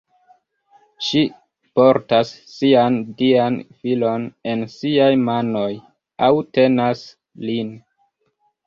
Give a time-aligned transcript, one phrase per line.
[1.07, 1.19] Ŝi
[1.79, 5.71] portas sian dian filon en siaj manoj,
[6.31, 7.09] aŭ tenas
[7.47, 7.73] lin.